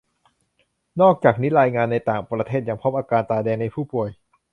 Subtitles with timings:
[1.01, 4.09] นอกจากนี้รายงานในต่างประเทศยังพบอาการตาแดงในผู้ป่วย